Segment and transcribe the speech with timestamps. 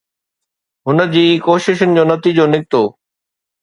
[0.87, 2.87] هن جي ڪوششن جو نتيجو نڪتو.